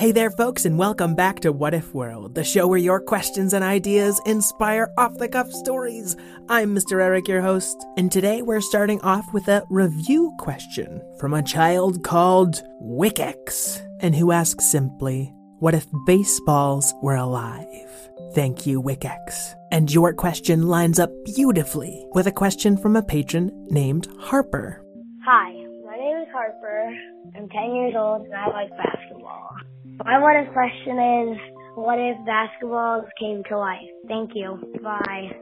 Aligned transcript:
Hey 0.00 0.12
there, 0.12 0.30
folks, 0.30 0.64
and 0.64 0.78
welcome 0.78 1.14
back 1.14 1.40
to 1.40 1.52
What 1.52 1.74
If 1.74 1.92
World, 1.92 2.34
the 2.34 2.42
show 2.42 2.66
where 2.66 2.78
your 2.78 3.00
questions 3.00 3.52
and 3.52 3.62
ideas 3.62 4.18
inspire 4.24 4.90
off 4.96 5.18
the 5.18 5.28
cuff 5.28 5.52
stories. 5.52 6.16
I'm 6.48 6.74
Mr. 6.74 7.02
Eric, 7.02 7.28
your 7.28 7.42
host, 7.42 7.76
and 7.98 8.10
today 8.10 8.40
we're 8.40 8.62
starting 8.62 8.98
off 9.02 9.30
with 9.34 9.46
a 9.48 9.62
review 9.68 10.32
question 10.38 11.02
from 11.18 11.34
a 11.34 11.42
child 11.42 12.02
called 12.02 12.62
Wickex, 12.82 13.86
and 14.00 14.14
who 14.14 14.32
asks 14.32 14.72
simply, 14.72 15.34
What 15.58 15.74
if 15.74 15.86
baseballs 16.06 16.94
were 17.02 17.16
alive? 17.16 18.08
Thank 18.34 18.66
you, 18.66 18.80
Wickex. 18.80 19.54
And 19.70 19.92
your 19.92 20.14
question 20.14 20.68
lines 20.68 20.98
up 20.98 21.10
beautifully 21.26 22.06
with 22.14 22.26
a 22.26 22.32
question 22.32 22.78
from 22.78 22.96
a 22.96 23.02
patron 23.02 23.50
named 23.68 24.08
Harper. 24.18 24.82
Hi, 25.26 25.52
my 25.84 25.96
name 25.98 26.22
is 26.22 26.28
Harper. 26.32 26.90
I'm 27.36 27.50
10 27.50 27.74
years 27.74 27.94
old 27.94 28.24
and 28.24 28.34
I 28.34 28.46
like 28.48 28.70
basketball. 28.70 29.56
My 30.04 30.18
if 30.18 30.52
question 30.52 30.98
is, 30.98 31.38
what 31.74 31.98
if 31.98 32.16
basketballs 32.26 33.06
came 33.18 33.42
to 33.48 33.58
life? 33.58 33.88
Thank 34.08 34.30
you. 34.34 34.58
Bye. 34.82 35.36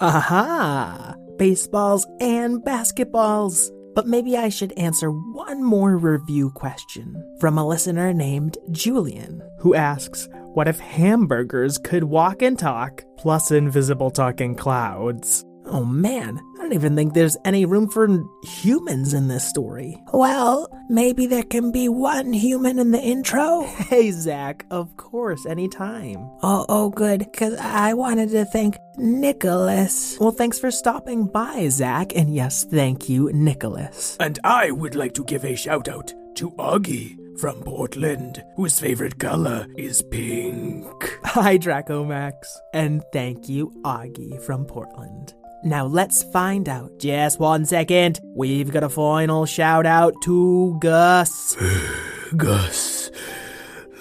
Aha! 0.00 1.14
Baseballs 1.36 2.06
and 2.20 2.62
basketballs. 2.62 3.70
But 3.94 4.06
maybe 4.06 4.36
I 4.36 4.48
should 4.48 4.72
answer 4.78 5.10
one 5.10 5.62
more 5.62 5.96
review 5.98 6.50
question 6.50 7.14
from 7.40 7.58
a 7.58 7.66
listener 7.66 8.12
named 8.12 8.56
Julian, 8.70 9.42
who 9.58 9.74
asks 9.74 10.28
What 10.54 10.68
if 10.68 10.78
hamburgers 10.78 11.78
could 11.78 12.04
walk 12.04 12.40
and 12.40 12.58
talk, 12.58 13.04
plus 13.18 13.50
invisible 13.50 14.10
talking 14.10 14.54
clouds? 14.54 15.44
Oh 15.70 15.84
man, 15.84 16.40
I 16.56 16.62
don't 16.62 16.72
even 16.72 16.96
think 16.96 17.12
there's 17.12 17.36
any 17.44 17.66
room 17.66 17.88
for 17.88 18.08
humans 18.42 19.12
in 19.12 19.28
this 19.28 19.46
story. 19.48 20.02
Well, 20.14 20.68
maybe 20.88 21.26
there 21.26 21.42
can 21.42 21.70
be 21.72 21.88
one 21.88 22.32
human 22.32 22.78
in 22.78 22.90
the 22.90 23.00
intro. 23.00 23.66
Hey, 23.88 24.10
Zach, 24.10 24.66
of 24.70 24.96
course, 24.96 25.46
anytime. 25.46 26.18
Oh, 26.42 26.66
oh, 26.68 26.90
good, 26.90 27.20
because 27.20 27.54
I 27.58 27.94
wanted 27.94 28.30
to 28.30 28.44
thank 28.44 28.76
Nicholas. 28.96 30.18
Well, 30.20 30.30
thanks 30.30 30.58
for 30.58 30.70
stopping 30.70 31.26
by, 31.26 31.68
Zach, 31.68 32.14
and 32.14 32.34
yes, 32.34 32.64
thank 32.64 33.08
you, 33.08 33.30
Nicholas. 33.32 34.16
And 34.20 34.38
I 34.44 34.70
would 34.70 34.94
like 34.94 35.14
to 35.14 35.24
give 35.24 35.44
a 35.44 35.54
shout 35.56 35.88
out 35.88 36.12
to 36.36 36.50
Augie 36.52 37.16
from 37.38 37.62
Portland, 37.62 38.42
whose 38.56 38.78
favorite 38.78 39.18
color 39.18 39.66
is 39.76 40.02
pink. 40.02 40.84
Hi, 41.24 41.56
Dracomax, 41.56 42.32
and 42.74 43.02
thank 43.12 43.48
you, 43.48 43.72
Augie 43.84 44.40
from 44.42 44.64
Portland. 44.64 45.34
Now 45.64 45.86
let's 45.86 46.22
find 46.22 46.68
out. 46.68 46.98
Just 46.98 47.40
one 47.40 47.64
second. 47.64 48.20
We've 48.34 48.70
got 48.70 48.84
a 48.84 48.88
final 48.88 49.46
shout 49.46 49.86
out 49.86 50.14
to 50.22 50.78
Gus. 50.80 51.56
Gus, 52.36 53.10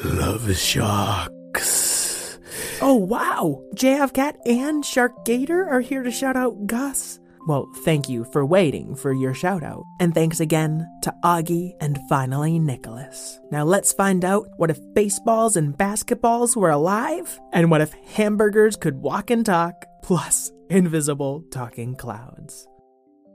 love 0.03 0.55
sharks. 0.55 2.37
Oh, 2.79 2.95
wow! 2.95 3.63
JF 3.75 4.13
Cat 4.13 4.37
and 4.45 4.85
Shark 4.85 5.25
Gator 5.25 5.67
are 5.67 5.81
here 5.81 6.03
to 6.03 6.11
shout 6.11 6.35
out 6.35 6.67
Gus. 6.67 7.19
Well, 7.47 7.69
thank 7.85 8.09
you 8.09 8.25
for 8.25 8.45
waiting 8.45 8.93
for 8.93 9.13
your 9.13 9.33
shout 9.33 9.63
out. 9.63 9.85
And 10.01 10.13
thanks 10.13 10.41
again 10.41 10.85
to 11.03 11.13
Augie 11.23 11.71
and 11.79 11.97
finally 12.09 12.59
Nicholas. 12.59 13.39
Now 13.51 13.63
let's 13.63 13.93
find 13.93 14.25
out 14.25 14.49
what 14.57 14.69
if 14.69 14.79
baseballs 14.93 15.55
and 15.55 15.73
basketballs 15.77 16.57
were 16.57 16.71
alive? 16.71 17.39
And 17.53 17.71
what 17.71 17.79
if 17.79 17.93
hamburgers 18.15 18.75
could 18.75 19.01
walk 19.01 19.29
and 19.29 19.45
talk, 19.45 19.85
plus 20.03 20.51
invisible 20.69 21.45
talking 21.49 21.95
clouds? 21.95 22.67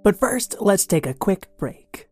But 0.04 0.20
first, 0.20 0.56
let's 0.60 0.86
take 0.86 1.06
a 1.06 1.14
quick 1.14 1.46
break. 1.56 2.10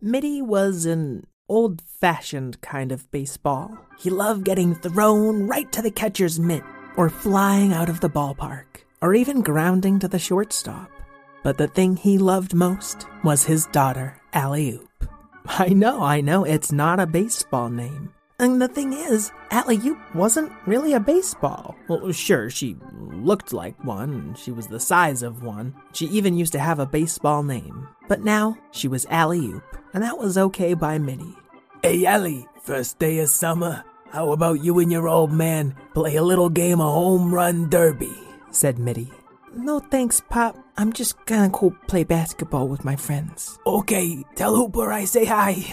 Mitty 0.00 0.42
was 0.42 0.86
an 0.86 1.26
old 1.48 1.82
fashioned 2.00 2.60
kind 2.60 2.92
of 2.92 3.10
baseball. 3.10 3.76
He 3.98 4.10
loved 4.10 4.44
getting 4.44 4.76
thrown 4.76 5.48
right 5.48 5.70
to 5.72 5.82
the 5.82 5.90
catcher's 5.90 6.38
mitt, 6.38 6.62
or 6.96 7.08
flying 7.08 7.72
out 7.72 7.88
of 7.88 8.00
the 8.00 8.10
ballpark, 8.10 8.84
or 9.00 9.14
even 9.14 9.42
grounding 9.42 9.98
to 9.98 10.08
the 10.08 10.18
shortstop. 10.18 10.90
But 11.42 11.58
the 11.58 11.68
thing 11.68 11.96
he 11.96 12.18
loved 12.18 12.54
most 12.54 13.06
was 13.24 13.44
his 13.44 13.66
daughter, 13.66 14.20
Alley 14.32 14.70
Oop. 14.70 15.08
I 15.46 15.70
know, 15.70 16.02
I 16.02 16.20
know, 16.20 16.44
it's 16.44 16.70
not 16.70 17.00
a 17.00 17.06
baseball 17.06 17.68
name. 17.68 18.12
And 18.38 18.60
the 18.60 18.68
thing 18.68 18.92
is, 18.92 19.30
Alley 19.50 19.78
Oop 19.84 19.98
wasn't 20.14 20.52
really 20.66 20.94
a 20.94 21.00
baseball. 21.00 21.76
Well, 21.88 22.10
sure, 22.12 22.50
she 22.50 22.76
looked 22.92 23.52
like 23.52 23.84
one, 23.84 24.10
and 24.12 24.38
she 24.38 24.50
was 24.50 24.66
the 24.66 24.80
size 24.80 25.22
of 25.22 25.42
one. 25.42 25.74
She 25.92 26.06
even 26.06 26.36
used 26.36 26.52
to 26.52 26.58
have 26.58 26.78
a 26.78 26.86
baseball 26.86 27.42
name. 27.42 27.88
But 28.08 28.24
now, 28.24 28.56
she 28.72 28.88
was 28.88 29.06
Alley 29.06 29.46
Oop, 29.46 29.64
and 29.94 30.02
that 30.02 30.18
was 30.18 30.38
okay 30.38 30.74
by 30.74 30.98
Mitty. 30.98 31.36
Hey, 31.82 32.04
Ellie, 32.04 32.46
first 32.62 32.98
day 32.98 33.18
of 33.18 33.28
summer. 33.28 33.84
How 34.12 34.32
about 34.32 34.62
you 34.62 34.78
and 34.78 34.92
your 34.92 35.08
old 35.08 35.32
man 35.32 35.74
play 35.94 36.16
a 36.16 36.22
little 36.22 36.50
game 36.50 36.82
of 36.82 36.92
home 36.92 37.32
run 37.32 37.70
derby? 37.70 38.12
said 38.50 38.78
Mitty. 38.78 39.10
No 39.56 39.80
thanks, 39.80 40.20
Pop. 40.28 40.54
I'm 40.76 40.92
just 40.92 41.16
gonna 41.24 41.48
go 41.48 41.74
play 41.88 42.04
basketball 42.04 42.68
with 42.68 42.84
my 42.84 42.94
friends. 42.94 43.58
Okay, 43.66 44.22
tell 44.34 44.54
Hooper 44.54 44.92
I 44.92 45.06
say 45.06 45.24
hi. 45.24 45.64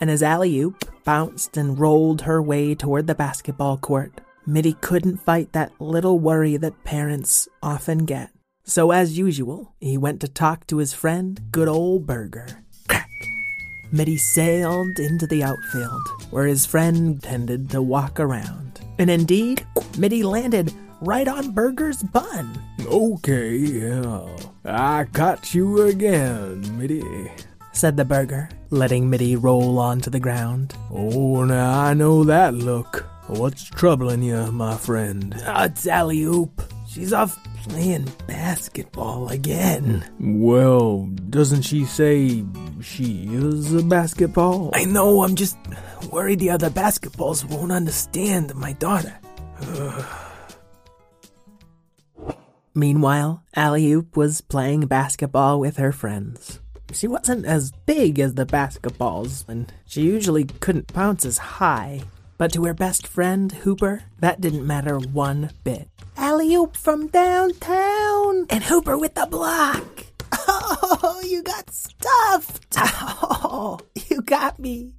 And 0.00 0.08
as 0.08 0.22
Alley 0.22 0.56
Oop 0.60 0.84
bounced 1.02 1.56
and 1.56 1.76
rolled 1.76 2.22
her 2.22 2.40
way 2.40 2.76
toward 2.76 3.08
the 3.08 3.14
basketball 3.16 3.76
court, 3.76 4.20
Mitty 4.46 4.74
couldn't 4.74 5.24
fight 5.24 5.52
that 5.52 5.72
little 5.80 6.20
worry 6.20 6.56
that 6.56 6.84
parents 6.84 7.48
often 7.60 8.04
get. 8.04 8.30
So, 8.62 8.92
as 8.92 9.18
usual, 9.18 9.74
he 9.80 9.98
went 9.98 10.20
to 10.20 10.28
talk 10.28 10.66
to 10.68 10.78
his 10.78 10.94
friend, 10.94 11.40
good 11.50 11.68
old 11.68 12.06
Burger. 12.06 12.63
Mitty 13.94 14.16
sailed 14.16 14.98
into 14.98 15.24
the 15.24 15.44
outfield, 15.44 16.02
where 16.30 16.46
his 16.46 16.66
friend 16.66 17.22
tended 17.22 17.70
to 17.70 17.80
walk 17.80 18.18
around. 18.18 18.80
And 18.98 19.08
indeed, 19.08 19.64
Mitty 19.96 20.24
landed 20.24 20.72
right 21.00 21.28
on 21.28 21.52
Burger's 21.52 22.02
bun. 22.02 22.60
Okay, 22.84 23.54
yeah. 23.54 24.26
I 24.64 25.04
caught 25.04 25.54
you 25.54 25.82
again, 25.82 26.76
Mitty. 26.76 27.04
said 27.72 27.96
the 27.96 28.04
burger, 28.04 28.48
letting 28.70 29.08
Mitty 29.08 29.36
roll 29.36 29.78
onto 29.78 30.10
the 30.10 30.18
ground. 30.18 30.74
Oh, 30.90 31.44
now 31.44 31.78
I 31.80 31.94
know 31.94 32.24
that 32.24 32.52
look. 32.52 33.06
What's 33.28 33.62
troubling 33.62 34.24
you, 34.24 34.50
my 34.50 34.76
friend? 34.76 35.36
It's 35.38 35.86
Alley 35.86 36.24
Oop. 36.24 36.62
She's 36.94 37.12
off 37.12 37.36
playing 37.64 38.06
basketball 38.28 39.28
again. 39.28 40.04
Well, 40.20 41.06
doesn't 41.28 41.62
she 41.62 41.86
say 41.86 42.44
she 42.80 43.26
is 43.32 43.74
a 43.74 43.82
basketball? 43.82 44.70
I 44.74 44.84
know, 44.84 45.24
I'm 45.24 45.34
just 45.34 45.58
worried 46.12 46.38
the 46.38 46.50
other 46.50 46.70
basketballs 46.70 47.44
won't 47.50 47.72
understand 47.72 48.54
my 48.54 48.74
daughter. 48.74 49.12
Meanwhile, 52.76 53.42
Alley 53.56 53.90
Oop 53.90 54.16
was 54.16 54.40
playing 54.40 54.86
basketball 54.86 55.58
with 55.58 55.78
her 55.78 55.90
friends. 55.90 56.60
She 56.92 57.08
wasn't 57.08 57.44
as 57.44 57.72
big 57.86 58.20
as 58.20 58.34
the 58.34 58.46
basketballs, 58.46 59.48
and 59.48 59.72
she 59.84 60.02
usually 60.02 60.44
couldn't 60.44 60.94
bounce 60.94 61.24
as 61.24 61.38
high. 61.38 62.02
But 62.38 62.52
to 62.52 62.64
her 62.66 62.74
best 62.74 63.08
friend, 63.08 63.50
Hooper, 63.50 64.04
that 64.20 64.40
didn't 64.40 64.64
matter 64.64 64.96
one 64.98 65.50
bit. 65.64 65.88
Alley 66.24 66.54
Oop 66.54 66.74
from 66.74 67.08
downtown! 67.08 68.46
And 68.48 68.64
Hooper 68.64 68.96
with 68.96 69.12
the 69.12 69.26
block! 69.26 70.06
Oh, 71.06 71.20
you 71.22 71.42
got 71.42 71.68
stuffed! 71.70 72.74
Oh, 72.78 73.78
you 74.08 74.22
got 74.22 74.58
me! 74.58 74.94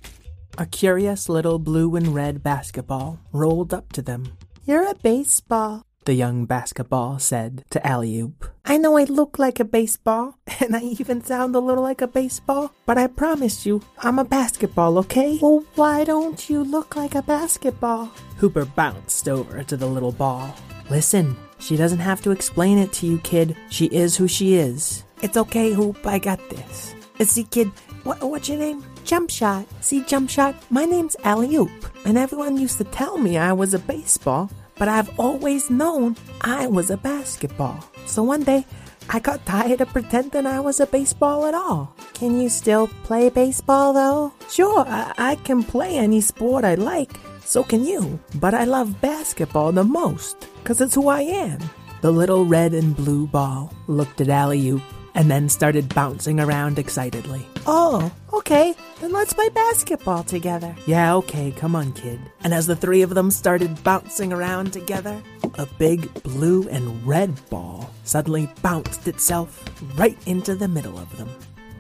A 0.59 0.67
curious 0.67 1.27
little 1.27 1.57
blue 1.57 1.95
and 1.95 2.13
red 2.13 2.43
basketball 2.43 3.19
rolled 3.31 3.73
up 3.73 3.91
to 3.93 4.03
them. 4.03 4.37
You're 4.65 4.87
a 4.87 4.93
baseball, 4.93 5.81
the 6.05 6.13
young 6.13 6.45
basketball 6.45 7.17
said 7.17 7.65
to 7.71 7.85
Alley 7.85 8.19
Oop. 8.19 8.45
I 8.63 8.77
know 8.77 8.95
I 8.95 9.05
look 9.05 9.39
like 9.39 9.59
a 9.59 9.65
baseball, 9.65 10.37
and 10.59 10.75
I 10.75 10.81
even 10.81 11.23
sound 11.23 11.55
a 11.55 11.59
little 11.59 11.83
like 11.83 12.01
a 12.01 12.07
baseball, 12.07 12.71
but 12.85 12.99
I 12.99 13.07
promise 13.07 13.65
you, 13.65 13.81
I'm 13.97 14.19
a 14.19 14.25
basketball, 14.25 14.99
okay? 14.99 15.39
Well, 15.41 15.65
why 15.73 16.03
don't 16.03 16.47
you 16.51 16.63
look 16.63 16.95
like 16.95 17.15
a 17.15 17.23
basketball? 17.23 18.11
Hooper 18.37 18.65
bounced 18.65 19.27
over 19.27 19.63
to 19.63 19.75
the 19.75 19.87
little 19.87 20.11
ball. 20.11 20.53
Listen, 20.89 21.35
she 21.59 21.75
doesn't 21.75 21.99
have 21.99 22.21
to 22.21 22.31
explain 22.31 22.77
it 22.77 22.93
to 22.93 23.07
you, 23.07 23.17
kid. 23.19 23.55
She 23.69 23.85
is 23.87 24.15
who 24.15 24.27
she 24.27 24.55
is. 24.55 25.03
It's 25.21 25.37
okay, 25.37 25.73
Hoop. 25.73 26.05
I 26.05 26.19
got 26.19 26.39
this. 26.49 26.93
See, 27.21 27.43
kid, 27.45 27.71
what, 28.03 28.21
what's 28.21 28.49
your 28.49 28.59
name? 28.59 28.83
Jump 29.03 29.29
Shot. 29.29 29.65
See, 29.81 30.03
Jump 30.03 30.29
Shot, 30.29 30.55
my 30.69 30.85
name's 30.85 31.15
Alley 31.23 31.55
Oop. 31.55 31.71
And 32.05 32.17
everyone 32.17 32.57
used 32.57 32.77
to 32.77 32.83
tell 32.83 33.17
me 33.17 33.37
I 33.37 33.53
was 33.53 33.73
a 33.73 33.79
baseball, 33.79 34.51
but 34.77 34.87
I've 34.87 35.19
always 35.19 35.69
known 35.69 36.17
I 36.41 36.67
was 36.67 36.91
a 36.91 36.97
basketball. 36.97 37.79
So 38.05 38.21
one 38.21 38.43
day, 38.43 38.65
I 39.09 39.19
got 39.19 39.45
tired 39.45 39.81
of 39.81 39.89
pretending 39.89 40.45
I 40.45 40.59
was 40.59 40.79
a 40.79 40.87
baseball 40.87 41.45
at 41.45 41.53
all. 41.53 41.95
Can 42.13 42.39
you 42.39 42.49
still 42.49 42.87
play 43.03 43.29
baseball 43.29 43.93
though? 43.93 44.33
Sure, 44.49 44.85
I, 44.87 45.13
I 45.17 45.35
can 45.35 45.63
play 45.63 45.97
any 45.97 46.21
sport 46.21 46.65
I 46.65 46.75
like. 46.75 47.11
So 47.43 47.63
can 47.63 47.85
you. 47.85 48.19
But 48.35 48.53
I 48.53 48.63
love 48.63 49.01
basketball 49.01 49.71
the 49.71 49.83
most, 49.83 50.47
cause 50.65 50.81
it's 50.81 50.95
who 50.95 51.07
I 51.07 51.21
am. 51.21 51.59
The 52.01 52.11
little 52.11 52.45
red 52.45 52.73
and 52.73 52.95
blue 52.95 53.27
ball 53.27 53.73
looked 53.87 54.19
at 54.19 54.29
Alley 54.29 54.67
Oop 54.67 54.81
and 55.13 55.31
then 55.31 55.47
started 55.47 55.93
bouncing 55.95 56.39
around 56.39 56.77
excitedly. 56.77 57.47
Oh, 57.65 58.11
okay, 58.33 58.75
then 58.99 59.13
let's 59.13 59.33
play 59.33 59.47
basketball 59.49 60.23
together. 60.23 60.75
Yeah, 60.85 61.15
okay, 61.15 61.51
come 61.51 61.75
on, 61.75 61.93
kid. 61.93 62.19
And 62.41 62.53
as 62.53 62.67
the 62.67 62.75
three 62.75 63.01
of 63.01 63.11
them 63.15 63.31
started 63.31 63.81
bouncing 63.83 64.33
around 64.33 64.73
together, 64.73 65.21
a 65.55 65.65
big 65.77 66.11
blue 66.23 66.67
and 66.67 67.07
red 67.07 67.33
ball 67.49 67.89
suddenly 68.03 68.49
bounced 68.61 69.07
itself 69.07 69.63
right 69.97 70.17
into 70.27 70.53
the 70.53 70.67
middle 70.67 70.99
of 70.99 71.15
them. 71.17 71.29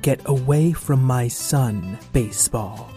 Get 0.01 0.21
away 0.25 0.71
from 0.71 1.03
my 1.03 1.27
son, 1.27 1.99
baseball, 2.13 2.89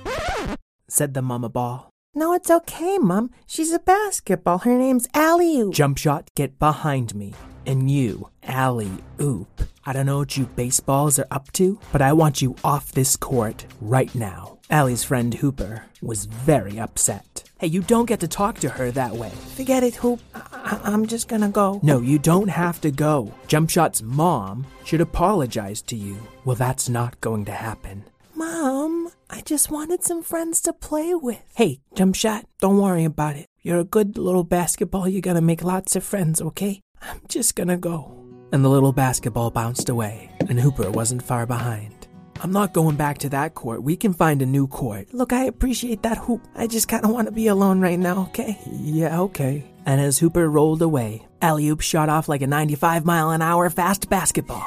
said 0.89 1.15
the 1.15 1.23
mama 1.23 1.49
ball. 1.49 1.91
No, 2.19 2.33
it's 2.35 2.51
okay, 2.51 2.99
Mom. 2.99 3.31
She's 3.47 3.71
a 3.73 3.79
basketball. 3.79 4.59
Her 4.59 4.77
name's 4.77 5.07
Alley 5.15 5.61
Oop. 5.61 5.73
Jump 5.73 5.99
shot, 5.99 6.29
get 6.35 6.59
behind 6.59 7.15
me. 7.15 7.33
And 7.65 7.89
you, 7.89 8.29
Alley 8.43 8.91
Oop. 9.21 9.63
I 9.87 9.93
don't 9.93 10.07
know 10.07 10.19
what 10.19 10.37
you 10.37 10.47
baseballs 10.47 11.21
are 11.21 11.29
up 11.31 11.53
to, 11.53 11.79
but 11.93 12.03
I 12.03 12.13
want 12.13 12.43
you 12.43 12.57
off 12.65 12.91
this 12.91 13.15
court 13.15 13.67
right 13.81 14.13
now. 14.17 14.59
Allie's 14.69 15.05
friend 15.05 15.33
Hooper 15.33 15.85
was 16.03 16.25
very 16.25 16.81
upset. 16.81 17.45
Hey, 17.61 17.69
you 17.69 17.83
don't 17.83 18.07
get 18.07 18.19
to 18.19 18.27
talk 18.29 18.59
to 18.61 18.69
her 18.69 18.91
that 18.91 19.13
way. 19.15 19.31
Forget 19.55 19.85
it, 19.85 19.95
Hoop. 19.95 20.19
I- 20.35 20.81
I'm 20.83 21.07
just 21.07 21.29
gonna 21.29 21.49
go. 21.51 21.79
No, 21.85 22.01
you 22.01 22.19
don't 22.19 22.49
have 22.49 22.81
to 22.81 22.91
go. 22.91 23.33
Jumpshot's 23.47 24.03
mom 24.03 24.67
should 24.85 25.01
apologize 25.01 25.83
to 25.83 25.95
you. 25.95 26.17
Well, 26.45 26.57
that's 26.57 26.89
not 26.89 27.21
going 27.21 27.45
to 27.45 27.53
happen. 27.53 28.03
Mom, 28.35 29.11
I 29.31 29.43
just 29.43 29.71
wanted 29.71 30.03
some 30.03 30.23
friends 30.23 30.61
to 30.63 30.73
play 30.73 31.15
with. 31.15 31.43
Hey, 31.55 31.81
jump 31.95 32.15
shot, 32.15 32.47
don't 32.61 32.79
worry 32.79 33.05
about 33.05 33.37
it. 33.37 33.47
You're 33.63 33.79
a 33.79 33.85
good 33.85 34.17
little 34.17 34.45
basketball. 34.45 35.07
You're 35.07 35.21
gonna 35.21 35.43
make 35.43 35.63
lots 35.63 35.97
of 35.97 36.03
friends, 36.03 36.41
okay? 36.41 36.81
I'm 37.03 37.21
just 37.29 37.55
gonna 37.55 37.77
go. 37.77 38.25
And 38.53 38.65
the 38.65 38.71
little 38.71 38.93
basketball 38.93 39.51
bounced 39.51 39.91
away, 39.91 40.31
and 40.49 40.59
Hooper 40.59 40.91
wasn't 40.91 41.23
far 41.23 41.45
behind. 41.45 42.09
I'm 42.41 42.53
not 42.53 42.73
going 42.73 42.97
back 42.97 43.19
to 43.19 43.29
that 43.31 43.55
court. 43.55 43.83
We 43.83 43.97
can 43.97 44.15
find 44.15 44.41
a 44.41 44.47
new 44.47 44.67
court. 44.67 45.13
Look, 45.13 45.33
I 45.33 45.45
appreciate 45.45 46.03
that, 46.05 46.19
Hoop. 46.19 46.41
I 46.55 46.67
just 46.67 46.89
kind 46.89 47.05
of 47.05 47.11
want 47.11 47.27
to 47.27 47.33
be 47.33 47.49
alone 47.49 47.81
right 47.81 47.99
now, 47.99 48.23
okay? 48.29 48.59
Yeah, 48.71 49.21
okay. 49.23 49.65
And 49.85 50.01
as 50.01 50.19
Hooper 50.19 50.49
rolled 50.49 50.81
away, 50.81 51.27
Alley 51.43 51.71
shot 51.81 52.09
off 52.09 52.29
like 52.29 52.43
a 52.43 52.47
95 52.47 53.05
mile 53.05 53.31
an 53.31 53.43
hour 53.43 53.69
fast 53.69 54.09
basketball 54.09 54.67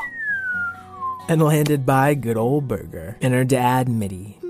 and 1.29 1.41
landed 1.41 1.85
by 1.85 2.13
good 2.13 2.37
old 2.37 2.67
Burger 2.67 3.17
and 3.21 3.33
her 3.33 3.45
dad, 3.45 3.87
Mitty. 3.87 4.40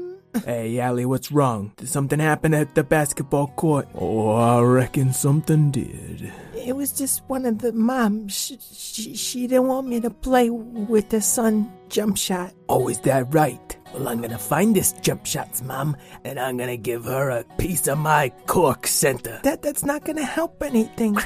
Hey, 0.45 0.79
Allie, 0.79 1.05
what's 1.05 1.31
wrong? 1.31 1.73
Did 1.77 1.89
something 1.89 2.19
happen 2.19 2.53
at 2.53 2.73
the 2.75 2.83
basketball 2.83 3.47
court? 3.47 3.87
Oh, 3.95 4.31
I 4.31 4.61
reckon 4.61 5.13
something 5.13 5.71
did. 5.71 6.31
It 6.55 6.75
was 6.75 6.91
just 6.93 7.23
one 7.27 7.45
of 7.45 7.59
the 7.59 7.73
moms. 7.73 8.33
She, 8.33 8.57
she, 8.61 9.15
she 9.15 9.47
didn't 9.47 9.67
want 9.67 9.87
me 9.87 9.99
to 9.99 10.09
play 10.09 10.49
with 10.49 11.09
the 11.09 11.21
son 11.21 11.71
jump 11.89 12.17
shot. 12.17 12.53
Oh, 12.69 12.87
is 12.87 12.99
that 13.01 13.33
right? 13.33 13.77
Well, 13.93 14.07
I'm 14.07 14.21
gonna 14.21 14.37
find 14.37 14.75
this 14.75 14.93
jump 14.93 15.25
shot's 15.25 15.61
mom, 15.61 15.97
and 16.23 16.39
I'm 16.39 16.55
gonna 16.57 16.77
give 16.77 17.05
her 17.05 17.29
a 17.29 17.43
piece 17.57 17.87
of 17.87 17.97
my 17.97 18.29
cork 18.47 18.87
center. 18.87 19.39
That 19.43 19.61
that's 19.61 19.83
not 19.83 20.05
gonna 20.05 20.25
help 20.25 20.63
anything. 20.63 21.17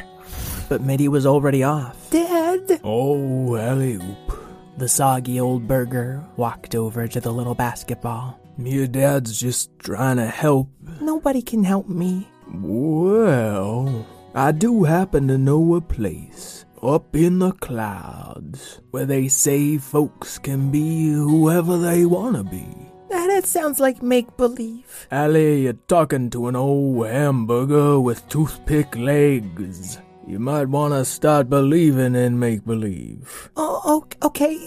But 0.68 0.82
Mitty 0.82 1.08
was 1.08 1.26
already 1.28 1.64
off. 1.64 2.10
Dad! 2.10 2.82
Oh, 2.84 3.56
alley 3.56 3.96
oop. 3.96 4.42
The 4.78 4.90
soggy 4.90 5.40
old 5.40 5.68
burger 5.68 6.24
walked 6.38 6.76
over 6.76 7.08
to 7.08 7.20
the 7.22 7.32
little 7.32 7.56
basketball. 7.56 8.40
Me 8.58 8.72
your 8.72 8.88
dad's 8.88 9.40
just 9.40 9.70
trying 9.80 10.18
to 10.18 10.28
help. 10.28 10.70
Nobody 11.02 11.42
can 11.42 11.64
help 11.64 11.90
me. 11.90 12.28
Well, 12.54 14.08
I 14.34 14.52
do 14.52 14.84
happen 14.84 15.28
to 15.28 15.38
know 15.38 15.76
a 15.76 15.82
place 15.82 16.66
up 16.82 17.16
in 17.16 17.40
the 17.40 17.52
clouds 17.54 18.80
where 18.92 19.06
they 19.06 19.28
say 19.28 19.78
folks 19.78 20.38
can 20.38 20.72
be 20.72 21.12
whoever 21.12 21.78
they 21.78 22.06
want 22.06 22.36
to 22.36 22.44
be. 22.44 22.68
That 23.10 23.46
sounds 23.46 23.82
like 23.82 24.02
make 24.02 24.38
believe. 24.38 25.08
Allie, 25.12 25.64
you're 25.64 25.74
talking 25.74 26.30
to 26.30 26.48
an 26.48 26.56
old 26.56 27.06
hamburger 27.06 28.00
with 28.00 28.28
toothpick 28.30 28.96
legs. 28.96 30.00
You 30.26 30.40
might 30.40 30.70
want 30.70 30.94
to 30.94 31.04
start 31.04 31.50
believing 31.50 32.16
in 32.16 32.40
make 32.40 32.64
believe. 32.66 33.50
Oh, 33.58 34.06
okay. 34.24 34.58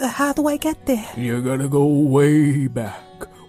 How 0.00 0.32
do 0.32 0.46
I 0.46 0.56
get 0.56 0.86
there? 0.86 1.06
You're 1.16 1.42
gonna 1.42 1.68
go 1.68 1.86
way 1.86 2.68
back, 2.68 3.00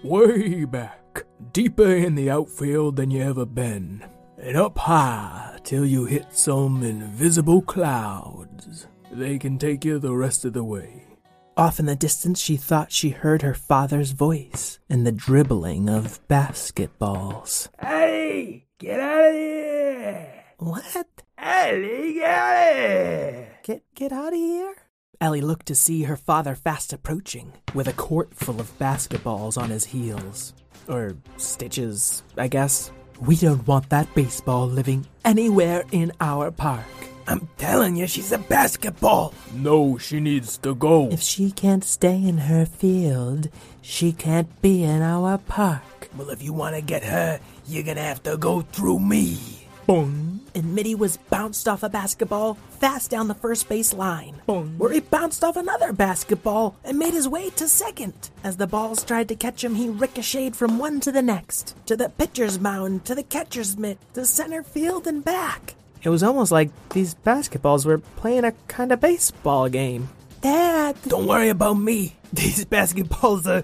way 0.06 0.64
back, 0.64 1.24
deeper 1.52 1.94
in 1.94 2.14
the 2.14 2.30
outfield 2.30 2.96
than 2.96 3.10
you 3.10 3.22
ever 3.22 3.44
been, 3.44 4.04
and 4.38 4.56
up 4.56 4.78
high 4.78 5.58
till 5.64 5.84
you 5.84 6.04
hit 6.04 6.32
some 6.32 6.82
invisible 6.82 7.62
clouds. 7.62 8.86
They 9.10 9.38
can 9.38 9.58
take 9.58 9.84
you 9.84 9.98
the 9.98 10.14
rest 10.14 10.44
of 10.44 10.52
the 10.52 10.64
way. 10.64 11.04
Off 11.56 11.80
in 11.80 11.86
the 11.86 11.96
distance, 11.96 12.38
she 12.38 12.56
thought 12.56 12.92
she 12.92 13.10
heard 13.10 13.42
her 13.42 13.54
father's 13.54 14.12
voice 14.12 14.78
and 14.88 15.06
the 15.06 15.12
dribbling 15.12 15.88
of 15.88 16.20
basketballs. 16.28 17.68
Hey, 17.80 18.66
get 18.78 19.00
out 19.00 19.28
of 19.28 19.34
here! 19.34 20.44
What? 20.58 21.06
Ellie, 21.38 22.14
get 22.14 22.30
out 22.30 22.70
of 22.70 22.76
here! 22.76 23.48
Get, 23.62 23.82
get 23.94 24.12
out 24.12 24.32
of 24.32 24.38
here? 24.38 24.74
Ellie 25.20 25.40
looked 25.40 25.66
to 25.66 25.74
see 25.74 26.04
her 26.04 26.16
father 26.16 26.54
fast 26.54 26.92
approaching, 26.92 27.52
with 27.74 27.88
a 27.88 27.92
court 27.92 28.34
full 28.34 28.60
of 28.60 28.78
basketballs 28.78 29.60
on 29.60 29.70
his 29.70 29.84
heels. 29.84 30.54
Or 30.88 31.16
stitches, 31.36 32.22
I 32.36 32.48
guess. 32.48 32.92
We 33.20 33.36
don't 33.36 33.66
want 33.66 33.90
that 33.90 34.14
baseball 34.14 34.66
living 34.66 35.06
anywhere 35.24 35.84
in 35.90 36.12
our 36.20 36.50
park. 36.50 36.84
I'm 37.28 37.48
telling 37.56 37.96
you, 37.96 38.06
she's 38.06 38.30
a 38.30 38.38
basketball. 38.38 39.34
No, 39.52 39.98
she 39.98 40.20
needs 40.20 40.58
to 40.58 40.74
go. 40.74 41.08
If 41.08 41.22
she 41.22 41.50
can't 41.50 41.82
stay 41.82 42.22
in 42.22 42.38
her 42.38 42.66
field, 42.66 43.48
she 43.82 44.12
can't 44.12 44.62
be 44.62 44.84
in 44.84 45.02
our 45.02 45.38
park. 45.38 46.08
Well, 46.16 46.30
if 46.30 46.42
you 46.42 46.52
want 46.52 46.76
to 46.76 46.82
get 46.82 47.02
her, 47.02 47.40
you're 47.66 47.82
gonna 47.82 48.02
have 48.02 48.22
to 48.24 48.36
go 48.36 48.60
through 48.60 49.00
me. 49.00 49.38
Boom. 49.86 50.35
And 50.56 50.74
Mitty 50.74 50.94
was 50.94 51.18
bounced 51.18 51.68
off 51.68 51.82
a 51.82 51.90
basketball 51.90 52.54
fast 52.54 53.10
down 53.10 53.28
the 53.28 53.34
first 53.34 53.68
base 53.68 53.92
line, 53.92 54.40
Boom. 54.46 54.78
where 54.78 54.90
he 54.90 55.00
bounced 55.00 55.44
off 55.44 55.54
another 55.54 55.92
basketball 55.92 56.74
and 56.82 56.98
made 56.98 57.12
his 57.12 57.28
way 57.28 57.50
to 57.50 57.68
second. 57.68 58.30
As 58.42 58.56
the 58.56 58.66
balls 58.66 59.04
tried 59.04 59.28
to 59.28 59.36
catch 59.36 59.62
him, 59.62 59.74
he 59.74 59.90
ricocheted 59.90 60.56
from 60.56 60.78
one 60.78 60.98
to 61.00 61.12
the 61.12 61.20
next, 61.20 61.76
to 61.84 61.94
the 61.94 62.08
pitcher's 62.08 62.58
mound, 62.58 63.04
to 63.04 63.14
the 63.14 63.22
catcher's 63.22 63.76
mitt, 63.76 63.98
to 64.14 64.24
center 64.24 64.62
field 64.62 65.06
and 65.06 65.22
back. 65.22 65.74
It 66.02 66.08
was 66.08 66.22
almost 66.22 66.52
like 66.52 66.70
these 66.88 67.14
basketballs 67.14 67.84
were 67.84 67.98
playing 67.98 68.44
a 68.44 68.52
kind 68.66 68.92
of 68.92 69.00
baseball 69.00 69.68
game. 69.68 70.08
Dad! 70.40 70.96
Don't 71.06 71.26
worry 71.26 71.50
about 71.50 71.74
me. 71.74 72.16
These 72.32 72.64
basketballs 72.64 73.46
are 73.46 73.62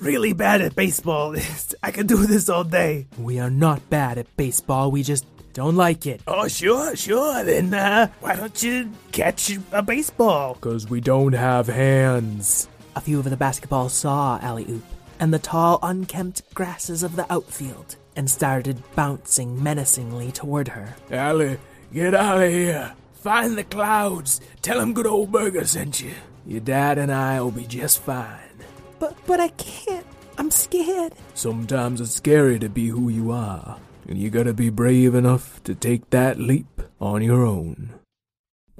really 0.00 0.34
bad 0.34 0.60
at 0.60 0.74
baseball. 0.74 1.36
I 1.82 1.90
could 1.90 2.06
do 2.06 2.26
this 2.26 2.50
all 2.50 2.64
day. 2.64 3.06
We 3.16 3.38
are 3.38 3.50
not 3.50 3.88
bad 3.88 4.18
at 4.18 4.36
baseball. 4.36 4.90
We 4.90 5.02
just 5.02 5.24
don't 5.58 5.74
like 5.74 6.06
it. 6.06 6.22
Oh, 6.28 6.46
sure, 6.46 6.94
sure. 6.94 7.42
Then, 7.42 7.74
uh, 7.74 8.06
why 8.20 8.36
don't 8.36 8.62
you 8.62 8.92
catch 9.10 9.50
a 9.72 9.82
baseball? 9.82 10.54
Because 10.54 10.88
we 10.88 11.00
don't 11.00 11.32
have 11.32 11.66
hands. 11.66 12.68
A 12.94 13.00
few 13.00 13.18
of 13.18 13.28
the 13.28 13.36
basketballs 13.36 13.90
saw 13.90 14.38
Alley 14.40 14.66
Oop 14.70 14.84
and 15.18 15.34
the 15.34 15.40
tall, 15.40 15.80
unkempt 15.82 16.42
grasses 16.54 17.02
of 17.02 17.16
the 17.16 17.26
outfield 17.32 17.96
and 18.14 18.30
started 18.30 18.84
bouncing 18.94 19.60
menacingly 19.60 20.30
toward 20.30 20.68
her. 20.68 20.94
Allie, 21.10 21.58
get 21.92 22.14
out 22.14 22.40
of 22.40 22.52
here. 22.52 22.94
Find 23.14 23.58
the 23.58 23.64
clouds. 23.64 24.40
Tell 24.62 24.78
them 24.78 24.94
good 24.94 25.08
old 25.08 25.32
Burger 25.32 25.66
sent 25.66 26.00
you. 26.00 26.12
Your 26.46 26.60
dad 26.60 26.98
and 26.98 27.10
I 27.10 27.40
will 27.40 27.50
be 27.50 27.66
just 27.66 28.00
fine. 28.00 28.38
But 29.00 29.16
but 29.26 29.40
I 29.40 29.48
can't. 29.48 30.06
I'm 30.38 30.52
scared. 30.52 31.14
Sometimes 31.34 32.00
it's 32.00 32.14
scary 32.14 32.60
to 32.60 32.68
be 32.68 32.86
who 32.86 33.08
you 33.08 33.32
are, 33.32 33.76
and 34.08 34.18
you 34.18 34.30
gotta 34.30 34.54
be 34.54 34.70
brave 34.70 35.14
enough 35.14 35.62
to 35.64 35.74
take 35.74 36.10
that 36.10 36.38
leap 36.38 36.82
on 37.00 37.22
your 37.22 37.44
own. 37.44 37.94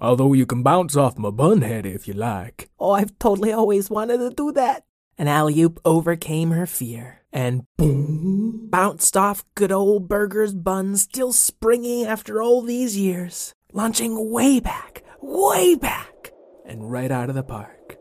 Although 0.00 0.32
you 0.32 0.46
can 0.46 0.62
bounce 0.62 0.96
off 0.96 1.18
my 1.18 1.30
bun 1.30 1.62
head 1.62 1.84
if 1.84 2.08
you 2.08 2.14
like. 2.14 2.70
Oh, 2.78 2.92
I've 2.92 3.18
totally 3.18 3.52
always 3.52 3.90
wanted 3.90 4.18
to 4.18 4.30
do 4.30 4.52
that. 4.52 4.84
And 5.18 5.28
Alley 5.28 5.60
Oop 5.60 5.80
overcame 5.84 6.52
her 6.52 6.66
fear 6.66 7.22
and 7.32 7.64
boom, 7.76 8.68
bounced 8.70 9.16
off 9.16 9.44
good 9.54 9.72
old 9.72 10.08
Burger's 10.08 10.54
bun, 10.54 10.96
still 10.96 11.32
springy 11.32 12.06
after 12.06 12.40
all 12.40 12.62
these 12.62 12.96
years. 12.96 13.54
launching 13.72 14.30
way 14.30 14.60
back, 14.60 15.04
way 15.20 15.74
back, 15.74 16.32
and 16.64 16.90
right 16.90 17.10
out 17.10 17.28
of 17.28 17.34
the 17.34 17.42
park. 17.42 17.98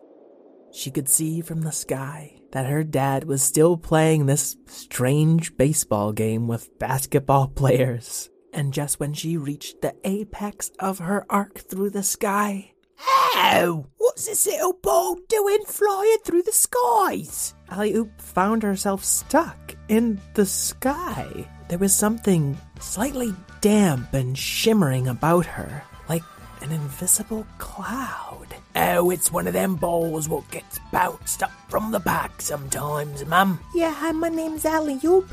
She 0.72 0.91
could 0.91 1.10
see 1.10 1.41
from 1.41 1.62
the 1.62 1.74
sky 1.74 2.37
that 2.57 2.65
her 2.65 2.83
dad 2.83 3.25
was 3.25 3.43
still 3.43 3.77
playing 3.77 4.25
this 4.25 4.57
strange 4.65 5.55
baseball 5.57 6.11
game 6.11 6.47
with 6.47 6.79
basketball 6.79 7.47
players. 7.55 8.31
And 8.51 8.73
just 8.73 8.99
when 8.99 9.13
she 9.13 9.37
reached 9.37 9.83
the 9.83 9.93
apex 10.03 10.71
of 10.79 10.97
her 10.97 11.23
arc 11.29 11.59
through 11.59 11.91
the 11.91 12.01
sky, 12.01 12.73
Ow! 13.35 13.85
What's 13.97 14.25
this 14.25 14.47
little 14.47 14.73
ball 14.73 15.19
doing 15.29 15.59
flying 15.67 16.17
through 16.25 16.41
the 16.41 16.51
skies? 16.51 17.53
Alley 17.69 17.93
Oop 17.93 18.19
found 18.19 18.63
herself 18.63 19.05
stuck 19.05 19.75
in 19.87 20.19
the 20.33 20.47
sky. 20.47 21.47
There 21.69 21.77
was 21.77 21.93
something 21.93 22.57
slightly 22.79 23.35
damp 23.61 24.15
and 24.15 24.35
shimmering 24.35 25.07
about 25.07 25.45
her, 25.45 25.83
like 26.09 26.23
an 26.63 26.71
invisible 26.71 27.45
cloud. 27.59 28.47
Oh, 28.79 29.10
it's 29.10 29.31
one 29.31 29.48
of 29.48 29.53
them 29.53 29.75
balls 29.75 30.29
what 30.29 30.50
gets 30.51 30.77
bounced 30.91 31.41
up 31.41 31.51
from 31.67 31.91
the 31.91 32.00
back 32.00 32.39
sometimes, 32.39 33.25
Mum. 33.25 33.60
Yeah, 33.74 33.91
hi, 33.91 34.12
my 34.12 34.29
name's 34.29 34.65
Oop, 35.03 35.27